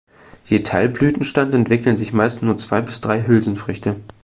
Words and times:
Je 0.45 0.63
Teilblütenstand 0.63 1.53
entwickeln 1.53 1.95
sich 1.95 2.11
meist 2.11 2.41
nur 2.41 2.57
zwei 2.57 2.81
bis 2.81 3.01
drei 3.01 3.23
Hülsenfrüchte. 3.27 3.97